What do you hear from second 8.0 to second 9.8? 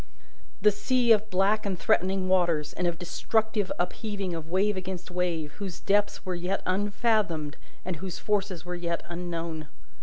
forces were yet unknown.